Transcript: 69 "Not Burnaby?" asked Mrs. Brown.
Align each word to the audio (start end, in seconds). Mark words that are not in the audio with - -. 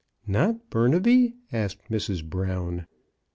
69 0.23 0.47
"Not 0.47 0.69
Burnaby?" 0.71 1.35
asked 1.53 1.87
Mrs. 1.91 2.27
Brown. 2.27 2.87